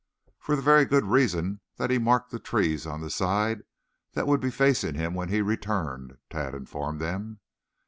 [0.39, 3.61] "For the very good reason that he marked the trees on the side
[4.13, 7.39] that would be facing him when he returned," Tad informed them.